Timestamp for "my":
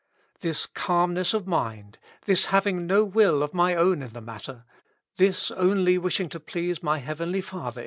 3.53-3.75, 6.81-6.97